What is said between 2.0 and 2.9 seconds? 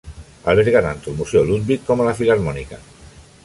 a la Filarmónica.